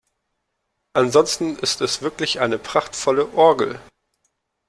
[0.93, 3.79] Ansonsten ist es wirklich eine prachtvolle Orgel.